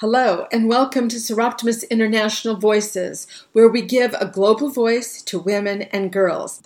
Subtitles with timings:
[0.00, 5.82] Hello, and welcome to Soroptimist International Voices, where we give a global voice to women
[5.82, 6.62] and girls.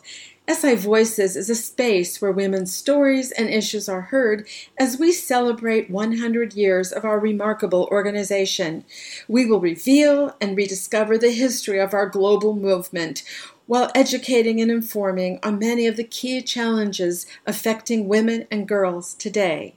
[0.47, 4.47] SI Voices is a space where women's stories and issues are heard
[4.79, 8.85] as we celebrate 100 years of our remarkable organization.
[9.29, 13.23] We will reveal and rediscover the history of our global movement
[13.65, 19.77] while educating and informing on many of the key challenges affecting women and girls today.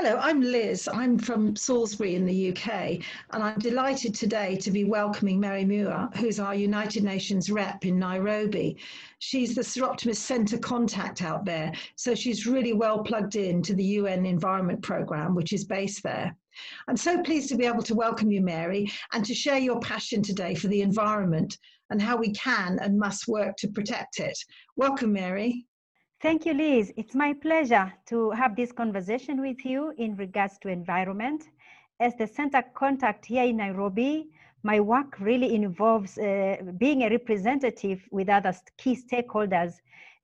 [0.00, 0.88] Hello, I'm Liz.
[0.92, 3.00] I'm from Salisbury in the UK,
[3.32, 7.98] and I'm delighted today to be welcoming Mary Muir, who's our United Nations rep in
[7.98, 8.76] Nairobi.
[9.18, 13.82] She's the Soroptimist Centre contact out there, so she's really well plugged in to the
[13.98, 16.32] UN Environment Programme, which is based there.
[16.86, 20.22] I'm so pleased to be able to welcome you, Mary, and to share your passion
[20.22, 21.58] today for the environment
[21.90, 24.38] and how we can and must work to protect it.
[24.76, 25.66] Welcome, Mary.
[26.20, 26.92] Thank you, Liz.
[26.96, 31.44] It's my pleasure to have this conversation with you in regards to environment.
[32.00, 34.28] As the center contact here in Nairobi,
[34.64, 39.74] my work really involves uh, being a representative with other key stakeholders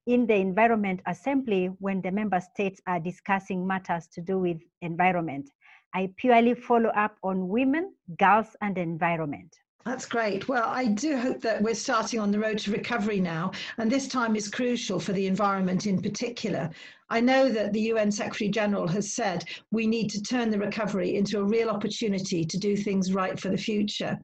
[0.06, 5.48] in the Environment Assembly when the member states are discussing matters to do with environment.
[5.95, 9.56] I purely follow up on women, girls, and environment.
[9.85, 10.49] That's great.
[10.49, 14.09] Well, I do hope that we're starting on the road to recovery now, and this
[14.09, 16.71] time is crucial for the environment in particular.
[17.11, 21.17] I know that the UN Secretary General has said we need to turn the recovery
[21.17, 24.19] into a real opportunity to do things right for the future.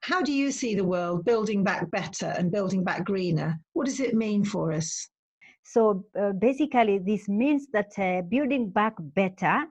[0.00, 3.60] How do you see the world building back better and building back greener?
[3.74, 5.08] What does it mean for us?
[5.62, 9.66] So uh, basically, this means that uh, building back better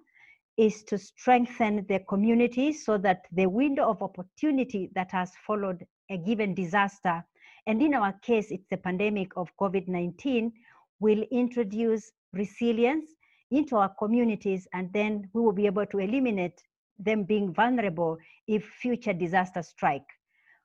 [0.58, 6.18] is to strengthen the community so that the window of opportunity that has followed a
[6.18, 7.24] given disaster,
[7.68, 10.52] and in our case, it's the pandemic of COVID 19,
[11.00, 13.12] will introduce resilience
[13.52, 16.62] into our communities, and then we will be able to eliminate
[17.00, 18.18] them being vulnerable
[18.48, 20.08] if future disasters strike.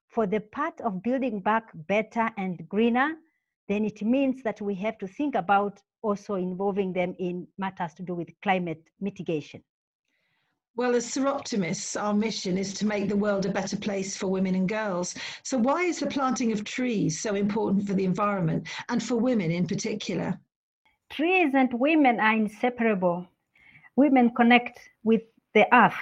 [0.09, 3.17] For the part of building back better and greener,
[3.69, 8.03] then it means that we have to think about also involving them in matters to
[8.03, 9.63] do with climate mitigation.
[10.81, 14.55] Well, as Soroptimists, our mission is to make the world a better place for women
[14.55, 15.15] and girls.
[15.43, 19.51] So, why is the planting of trees so important for the environment and for women
[19.51, 20.41] in particular?
[21.11, 23.27] Trees and women are inseparable.
[23.97, 25.21] Women connect with
[25.53, 26.01] the earth.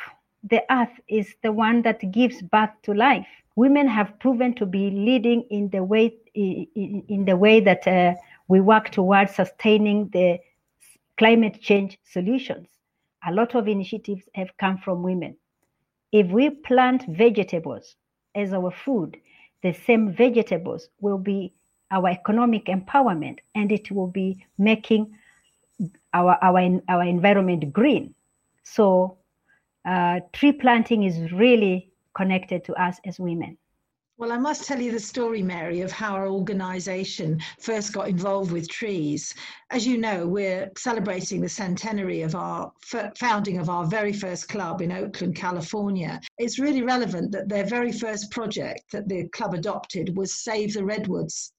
[0.48, 3.26] The earth is the one that gives birth to life.
[3.56, 8.14] Women have proven to be leading in the way in the way that uh,
[8.46, 10.38] we work towards sustaining the
[11.16, 12.77] climate change solutions
[13.26, 15.36] a lot of initiatives have come from women.
[16.12, 17.96] If we plant vegetables
[18.34, 19.16] as our food,
[19.62, 21.52] the same vegetables will be
[21.90, 25.14] our economic empowerment and it will be making
[26.12, 28.14] our, our, our environment green.
[28.62, 29.18] So,
[29.84, 33.56] uh, tree planting is really connected to us as women.
[34.18, 38.50] Well, I must tell you the story, Mary, of how our organisation first got involved
[38.50, 39.32] with trees.
[39.70, 42.72] As you know, we're celebrating the centenary of our
[43.14, 46.20] founding of our very first club in Oakland, California.
[46.36, 50.84] It's really relevant that their very first project that the club adopted was Save the
[50.84, 51.52] Redwoods.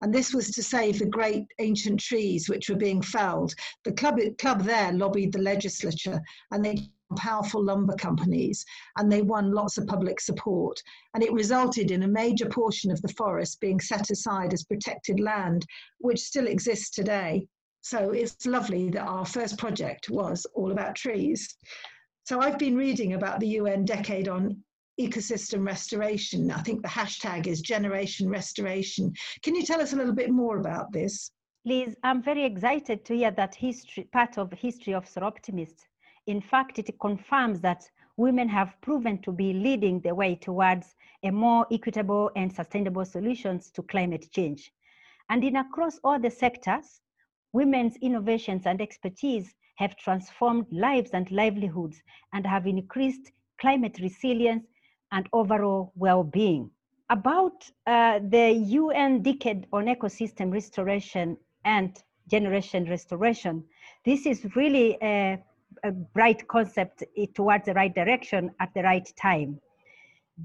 [0.00, 3.56] And this was to save the great ancient trees which were being felled.
[3.84, 6.20] The club, club there lobbied the legislature
[6.52, 8.64] and they powerful lumber companies
[8.96, 10.80] and they won lots of public support.
[11.14, 15.20] And it resulted in a major portion of the forest being set aside as protected
[15.20, 15.66] land,
[15.98, 17.46] which still exists today.
[17.82, 21.56] So it's lovely that our first project was all about trees.
[22.24, 24.64] So I've been reading about the UN Decade on
[24.98, 26.50] Ecosystem Restoration.
[26.50, 29.12] I think the hashtag is Generation Restoration.
[29.42, 31.30] Can you tell us a little bit more about this?
[31.66, 35.84] Liz, I'm very excited to hear that history, part of history of Soroptimist
[36.26, 37.84] in fact, it confirms that
[38.16, 43.70] women have proven to be leading the way towards a more equitable and sustainable solutions
[43.70, 44.72] to climate change.
[45.30, 47.00] And in across all the sectors,
[47.52, 52.00] women's innovations and expertise have transformed lives and livelihoods
[52.32, 54.64] and have increased climate resilience
[55.12, 56.70] and overall well-being.
[57.10, 63.64] About uh, the UN Decade on Ecosystem Restoration and Generation Restoration,
[64.04, 65.38] this is really a
[65.84, 67.04] a bright concept
[67.34, 69.60] towards the right direction at the right time.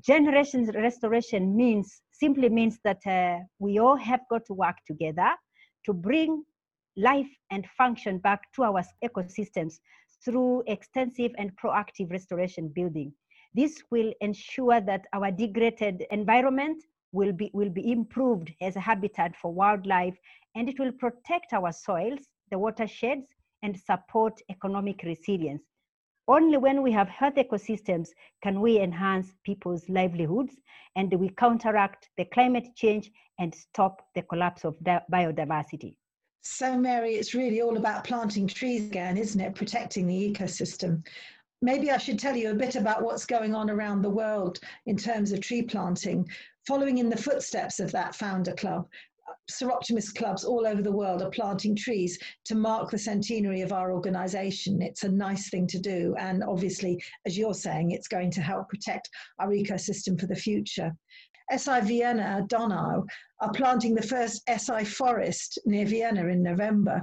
[0.01, 5.29] Generation restoration means simply means that uh, we all have got to work together
[5.85, 6.43] to bring
[6.97, 9.79] life and function back to our ecosystems
[10.23, 13.13] through extensive and proactive restoration building.
[13.55, 16.83] This will ensure that our degraded environment
[17.13, 20.17] will be, will be improved as a habitat for wildlife
[20.55, 22.19] and it will protect our soils,
[22.51, 23.27] the watersheds,
[23.63, 25.63] and support economic resilience.
[26.27, 28.09] Only when we have healthy ecosystems
[28.43, 30.55] can we enhance people's livelihoods
[30.95, 34.77] and we counteract the climate change and stop the collapse of
[35.11, 35.95] biodiversity.
[36.41, 39.55] So, Mary, it's really all about planting trees again, isn't it?
[39.55, 41.05] Protecting the ecosystem.
[41.61, 44.95] Maybe I should tell you a bit about what's going on around the world in
[44.95, 46.29] terms of tree planting.
[46.67, 48.87] Following in the footsteps of that founder club,
[49.49, 53.91] Soroptimist clubs all over the world are planting trees to mark the centenary of our
[53.91, 54.81] organization.
[54.81, 56.15] It's a nice thing to do.
[56.17, 59.09] And obviously, as you're saying, it's going to help protect
[59.39, 60.95] our ecosystem for the future.
[61.55, 63.03] SI Vienna Donau
[63.41, 67.01] are planting the first SI forest near Vienna in November.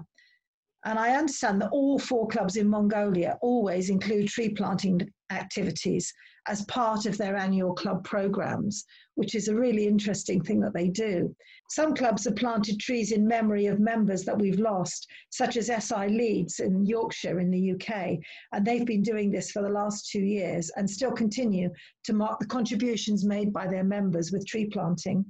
[0.84, 6.12] And I understand that all four clubs in Mongolia always include tree planting activities
[6.48, 8.84] as part of their annual club programs,
[9.14, 11.34] which is a really interesting thing that they do.
[11.70, 16.08] Some clubs have planted trees in memory of members that we've lost, such as SI
[16.08, 18.18] Leeds in Yorkshire in the UK.
[18.52, 21.70] And they've been doing this for the last two years and still continue
[22.04, 25.24] to mark the contributions made by their members with tree planting.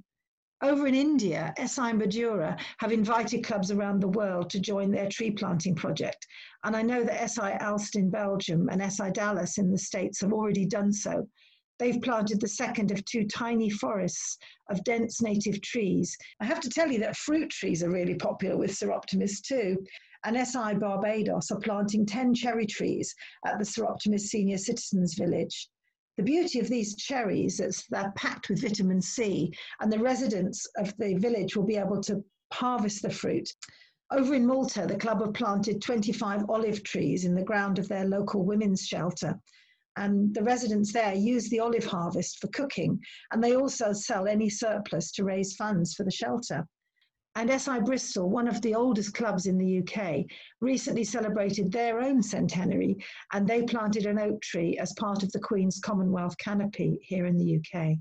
[0.63, 5.31] Over in India, SI Madurai have invited clubs around the world to join their tree
[5.31, 6.27] planting project.
[6.65, 10.33] And I know that SI Aalst in Belgium and SI Dallas in the States have
[10.33, 11.29] already done so.
[11.79, 14.39] They've planted the second of two tiny forests
[14.71, 16.17] of dense native trees.
[16.41, 19.85] I have to tell you that fruit trees are really popular with Soroptimists too.
[20.25, 23.15] And SI Barbados are planting 10 cherry trees
[23.45, 25.69] at the Soroptimist Senior Citizens Village.
[26.17, 30.97] The beauty of these cherries is they're packed with vitamin C, and the residents of
[30.97, 33.53] the village will be able to harvest the fruit.
[34.11, 38.07] Over in Malta, the club have planted 25 olive trees in the ground of their
[38.07, 39.39] local women's shelter.
[39.97, 43.01] And the residents there use the olive harvest for cooking,
[43.33, 46.67] and they also sell any surplus to raise funds for the shelter.
[47.37, 50.25] And SI Bristol, one of the oldest clubs in the UK,
[50.63, 52.97] recently celebrated their own centenary
[53.35, 57.37] and they planted an oak tree as part of the Queen's Commonwealth canopy here in
[57.37, 57.99] the UK.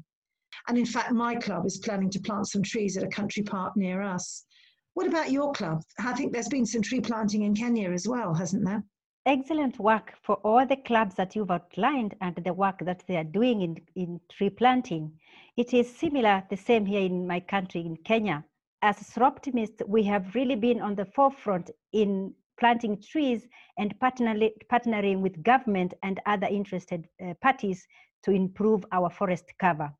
[0.69, 3.75] And in fact, my club is planning to plant some trees at a country park
[3.75, 4.45] near us.
[4.93, 5.81] What about your club?
[5.99, 8.85] I think there's been some tree planting in Kenya as well, hasn't there?
[9.25, 13.25] Excellent work for all the clubs that you've outlined and the work that they are
[13.25, 15.11] doing in, in tree planting.
[15.57, 18.45] It is similar, the same here in my country, in Kenya
[18.85, 23.47] as Soroptimists, we have really been on the forefront in planting trees
[23.79, 27.87] and partnering with government and other interested uh, parties
[28.23, 29.91] to improve our forest cover.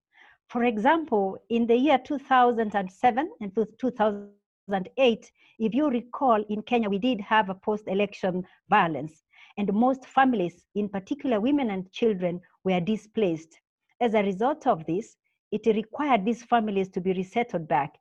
[0.49, 7.19] For example, in the year 2007 and 2008, if you recall, in Kenya, we did
[7.21, 9.23] have a post-election violence,
[9.57, 13.59] and most families, in particular women and children, were displaced.
[13.99, 15.17] As a result of this,
[15.51, 17.95] it required these families to be resettled back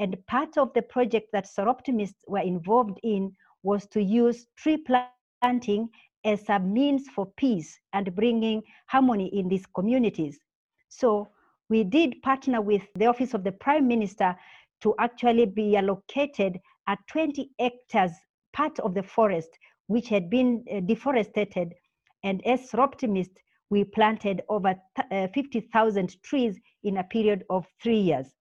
[0.00, 4.82] and part of the project that Soroptimists were involved in was to use tree
[5.42, 5.90] planting
[6.24, 10.40] as a means for peace and bringing harmony in these communities.
[10.88, 11.28] So
[11.68, 14.34] we did partner with the Office of the Prime Minister
[14.80, 16.58] to actually be allocated
[16.88, 18.12] a 20 hectares
[18.54, 19.50] part of the forest
[19.88, 21.74] which had been uh, deforested.
[22.24, 23.36] And as Soroptimists,
[23.68, 24.74] we planted over
[25.10, 28.34] uh, 50,000 trees in a period of three years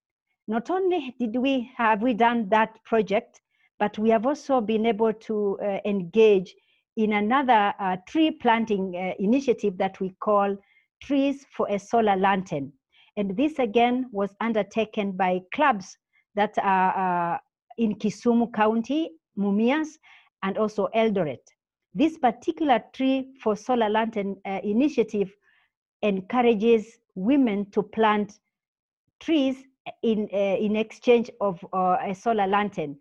[0.49, 3.39] not only did we have we done that project,
[3.77, 6.55] but we have also been able to uh, engage
[6.97, 10.57] in another uh, tree planting uh, initiative that we call
[11.03, 12.73] Trees for a Solar Lantern.
[13.15, 15.95] And this again was undertaken by clubs
[16.33, 17.37] that are uh,
[17.77, 19.99] in Kisumu County, Mumias,
[20.41, 21.45] and also Eldoret.
[21.93, 25.31] This particular Tree for Solar Lantern uh, initiative
[26.01, 28.39] encourages women to plant
[29.19, 29.63] trees
[30.03, 32.97] in, uh, in exchange of uh, a solar lantern,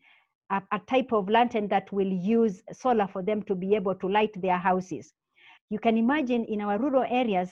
[0.50, 4.09] a, a, type of lantern that will use solar for them to be able to
[4.09, 5.12] light their houses.
[5.71, 7.50] You can imagine in our rural areas,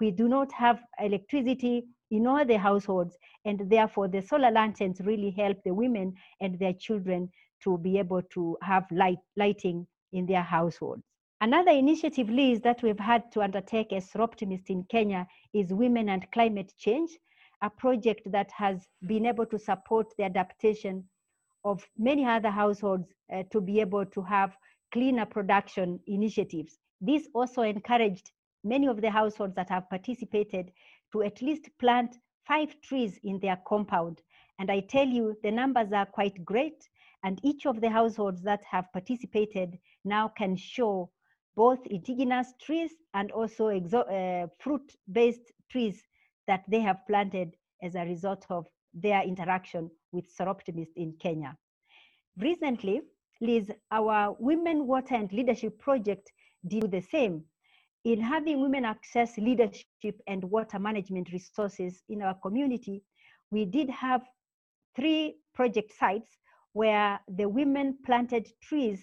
[0.00, 5.30] we do not have electricity in all the households, and therefore the solar lanterns really
[5.30, 7.30] help the women and their children
[7.62, 11.02] to be able to have light, lighting in their households.
[11.40, 16.28] Another initiative, Liz, that we've had to undertake as Optimist in Kenya is Women and
[16.32, 17.10] Climate Change
[17.62, 21.04] a project that has been able to support the adaptation
[21.64, 24.56] of many other households uh, to be able to have
[24.92, 26.78] cleaner production initiatives.
[27.00, 28.30] This also encouraged
[28.64, 30.70] many of the households that have participated
[31.12, 34.22] to at least plant five trees in their compound.
[34.58, 36.88] And I tell you, the numbers are quite great.
[37.24, 41.10] And each of the households that have participated now can show
[41.56, 46.02] both indigenous trees and also uh, fruit based trees
[46.48, 51.56] that they have planted as a result of their interaction with soroptimists in Kenya.
[52.38, 53.02] Recently,
[53.40, 56.32] Liz, our Women, Water and Leadership Project
[56.66, 57.44] did the same.
[58.04, 63.02] in having women access leadership and water management resources in our community,
[63.50, 64.22] we did have
[64.96, 66.30] three project sites
[66.72, 69.00] where the women planted trees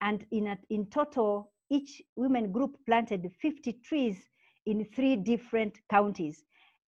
[0.00, 4.18] and in, a, in total, each women group planted 50 trees
[4.66, 6.44] in three different counties.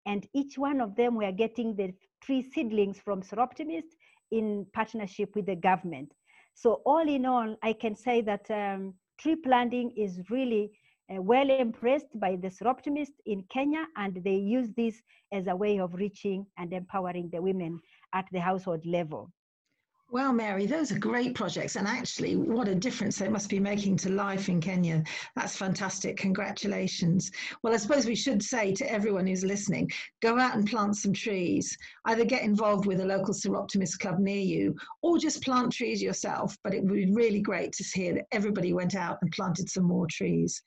[0.06, 3.96] And each one of them were getting the tree seedlings from Soroptimist
[4.32, 6.12] in partnership with the government.
[6.54, 10.72] So all in all, I can say that um, tree planting is really
[11.12, 15.02] uh, well impressed by the Soroptimist in Kenya, and they use this
[15.34, 17.80] as a way of reaching and empowering the women
[18.14, 19.32] at the household level.
[20.12, 21.76] Well, Mary, those are great projects.
[21.76, 25.04] And actually, what a difference they must be making to life in Kenya.
[25.36, 26.16] That's fantastic.
[26.16, 27.32] Congratulations.
[27.64, 31.12] Well, I suppose we should say to everyone who's listening go out and plant some
[31.12, 31.76] trees.
[32.06, 36.56] Either get involved with a local Soroptimist club near you or just plant trees yourself.
[36.64, 39.86] But it would be really great to hear that everybody went out and planted some
[39.86, 40.62] more trees.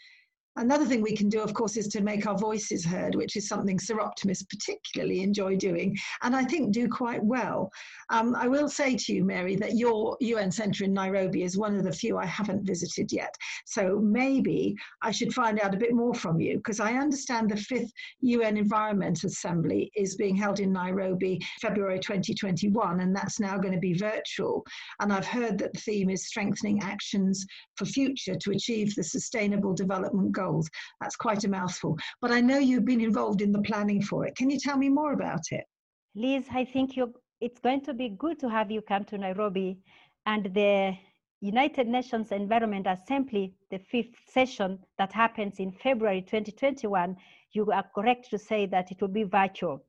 [0.58, 3.46] Another thing we can do, of course, is to make our voices heard, which is
[3.46, 7.70] something Soroptimists particularly enjoy doing, and I think do quite well.
[8.10, 11.76] Um, I will say to you, Mary, that your UN centre in Nairobi is one
[11.76, 13.32] of the few I haven't visited yet.
[13.66, 17.56] So maybe I should find out a bit more from you, because I understand the
[17.56, 23.74] fifth UN Environment Assembly is being held in Nairobi February 2021, and that's now going
[23.74, 24.64] to be virtual.
[24.98, 27.46] And I've heard that the theme is strengthening actions
[27.76, 30.47] for future to achieve the Sustainable Development Goals
[31.00, 31.96] That's quite a mouthful.
[32.20, 34.36] But I know you've been involved in the planning for it.
[34.36, 35.64] Can you tell me more about it?
[36.14, 36.96] Liz, I think
[37.40, 39.78] it's going to be good to have you come to Nairobi
[40.26, 40.96] and the
[41.40, 47.16] United Nations Environment Assembly, the fifth session that happens in February 2021,
[47.52, 49.84] you are correct to say that it will be virtual.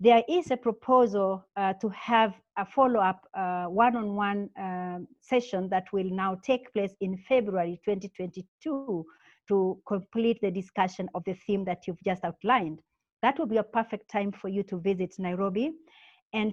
[0.00, 6.10] There is a proposal uh, to have a follow-up uh, one-on-one uh, session that will
[6.10, 9.06] now take place in February 2022
[9.48, 12.80] to complete the discussion of the theme that you've just outlined.
[13.22, 15.72] That will be a perfect time for you to visit Nairobi.
[16.32, 16.52] And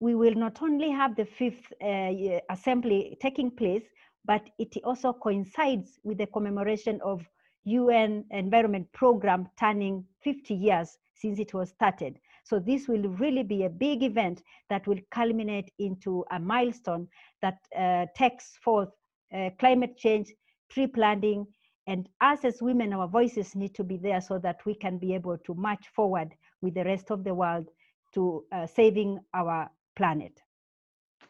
[0.00, 3.84] we will not only have the fifth uh, assembly taking place,
[4.24, 7.26] but it also coincides with the commemoration of
[7.64, 12.18] UN Environment Program turning 50 years since it was started.
[12.44, 17.08] So this will really be a big event that will culminate into a milestone
[17.40, 18.90] that uh, takes forth
[19.34, 20.32] uh, climate change,
[20.70, 21.46] tree planting,
[21.86, 25.14] and us as women, our voices need to be there so that we can be
[25.14, 27.68] able to march forward with the rest of the world
[28.14, 30.40] to uh, saving our planet.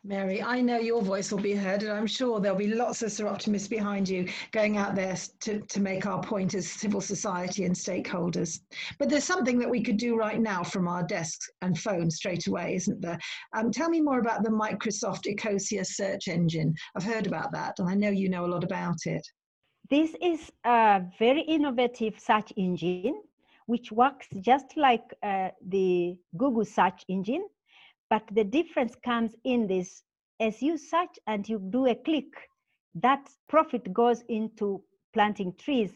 [0.07, 3.09] Mary, I know your voice will be heard, and I'm sure there'll be lots of
[3.09, 7.75] Soroptimists behind you going out there to, to make our point as civil society and
[7.75, 8.61] stakeholders.
[8.99, 12.47] But there's something that we could do right now from our desks and phones straight
[12.47, 13.19] away, isn't there?
[13.57, 16.75] Um, tell me more about the Microsoft Ecosia search engine.
[16.95, 19.27] I've heard about that, and I know you know a lot about it.
[19.91, 23.23] This is a very innovative search engine,
[23.67, 27.45] which works just like uh, the Google search engine.
[28.09, 30.03] But the difference comes in this,
[30.41, 32.33] as you search and you do a click,
[32.95, 35.93] that profit goes into planting trees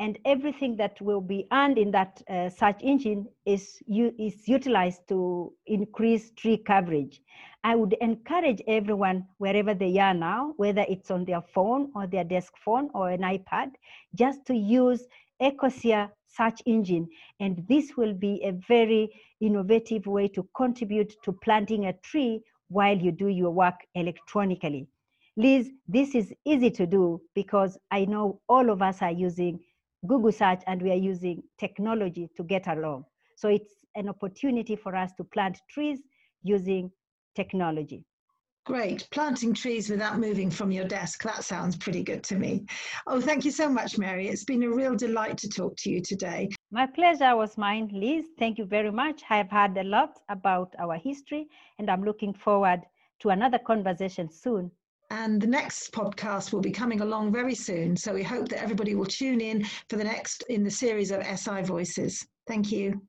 [0.00, 5.52] and everything that will be earned in that uh, search engine is, is utilized to
[5.66, 7.20] increase tree coverage.
[7.64, 12.24] I would encourage everyone, wherever they are now, whether it's on their phone or their
[12.24, 13.72] desk phone or an iPad,
[14.14, 15.06] just to use
[15.42, 17.06] Ecosia search engine.
[17.38, 19.10] And this will be a very
[19.42, 24.88] innovative way to contribute to planting a tree while you do your work electronically.
[25.36, 29.60] Liz, this is easy to do because I know all of us are using
[30.06, 33.04] Google search and we are using technology to get along.
[33.36, 36.00] So it's an opportunity for us to plant trees
[36.42, 36.90] using
[37.34, 38.04] technology.
[38.66, 39.08] Great.
[39.10, 41.22] Planting trees without moving from your desk.
[41.22, 42.66] That sounds pretty good to me.
[43.06, 44.28] Oh, thank you so much, Mary.
[44.28, 46.48] It's been a real delight to talk to you today.
[46.70, 48.26] My pleasure was mine, Liz.
[48.38, 49.22] Thank you very much.
[49.28, 52.82] I've heard a lot about our history, and I'm looking forward
[53.20, 54.70] to another conversation soon.
[55.10, 57.96] And the next podcast will be coming along very soon.
[57.96, 61.26] So we hope that everybody will tune in for the next in the series of
[61.26, 62.24] SI Voices.
[62.46, 63.02] Thank you.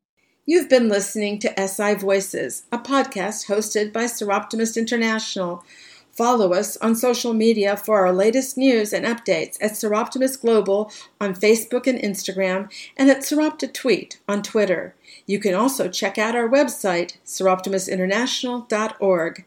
[0.45, 5.63] You've been listening to SI Voices, a podcast hosted by Soroptimist International.
[6.11, 10.91] Follow us on social media for our latest news and updates at Soroptimist Global
[11.21, 14.95] on Facebook and Instagram, and at Soropta Tweet on Twitter.
[15.27, 19.45] You can also check out our website, soroptimistinternational.org.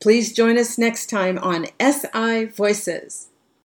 [0.00, 3.29] Please join us next time on SI Voices.